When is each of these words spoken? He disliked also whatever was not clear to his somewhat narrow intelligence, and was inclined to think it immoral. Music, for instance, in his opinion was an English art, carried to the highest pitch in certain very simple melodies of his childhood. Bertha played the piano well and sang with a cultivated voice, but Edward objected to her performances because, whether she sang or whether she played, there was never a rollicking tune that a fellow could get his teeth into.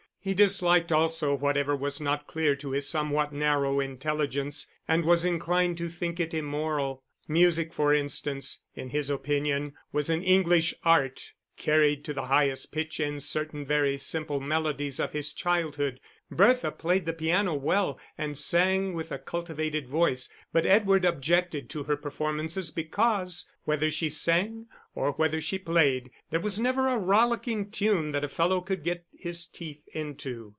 He 0.23 0.35
disliked 0.35 0.91
also 0.91 1.33
whatever 1.33 1.75
was 1.75 1.99
not 1.99 2.27
clear 2.27 2.55
to 2.57 2.69
his 2.69 2.87
somewhat 2.87 3.33
narrow 3.33 3.79
intelligence, 3.79 4.69
and 4.87 5.03
was 5.03 5.25
inclined 5.25 5.79
to 5.79 5.89
think 5.89 6.19
it 6.19 6.31
immoral. 6.31 7.01
Music, 7.27 7.73
for 7.73 7.91
instance, 7.91 8.61
in 8.75 8.89
his 8.91 9.09
opinion 9.09 9.73
was 9.91 10.11
an 10.11 10.21
English 10.21 10.75
art, 10.83 11.33
carried 11.57 12.05
to 12.05 12.13
the 12.13 12.25
highest 12.25 12.71
pitch 12.71 12.99
in 12.99 13.19
certain 13.19 13.65
very 13.65 13.97
simple 13.97 14.39
melodies 14.39 14.99
of 14.99 15.11
his 15.13 15.33
childhood. 15.33 15.99
Bertha 16.33 16.71
played 16.71 17.05
the 17.05 17.11
piano 17.13 17.53
well 17.55 17.99
and 18.17 18.37
sang 18.37 18.93
with 18.93 19.11
a 19.11 19.19
cultivated 19.19 19.87
voice, 19.87 20.29
but 20.53 20.65
Edward 20.65 21.03
objected 21.03 21.69
to 21.71 21.83
her 21.83 21.97
performances 21.97 22.71
because, 22.71 23.49
whether 23.65 23.91
she 23.91 24.09
sang 24.09 24.67
or 24.95 25.11
whether 25.13 25.41
she 25.41 25.59
played, 25.59 26.09
there 26.29 26.39
was 26.39 26.57
never 26.59 26.87
a 26.87 26.97
rollicking 26.97 27.69
tune 27.69 28.13
that 28.13 28.23
a 28.23 28.29
fellow 28.29 28.61
could 28.61 28.81
get 28.81 29.05
his 29.11 29.45
teeth 29.45 29.83
into. 29.93 30.49